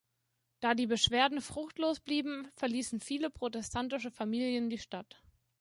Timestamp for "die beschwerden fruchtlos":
0.73-1.99